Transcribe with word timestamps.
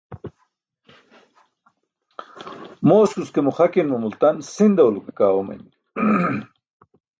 Mooskus 2.87 3.29
ke 3.33 3.39
muxakin 3.47 3.87
mo 3.89 3.97
multan 4.03 4.35
sindaw 4.55 4.89
lo 4.91 4.99
ke 5.05 5.11
kaa 5.17 5.33
oomaymi. 5.35 5.71